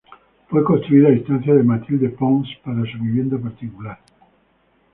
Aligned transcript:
Fue 0.49 0.63
construida 0.63 1.09
a 1.09 1.13
instancias 1.13 1.55
de 1.57 1.61
Matilde 1.61 2.09
Pons 2.09 2.49
para 2.65 2.81
su 2.91 2.97
vivienda 2.97 3.37
particular. 3.37 3.99